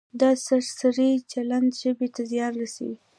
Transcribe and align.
دا 0.21 0.29
سرسري 0.45 1.11
چلند 1.31 1.69
ژبې 1.81 2.07
ته 2.15 2.21
زیان 2.31 2.53
رسوي. 2.61 2.97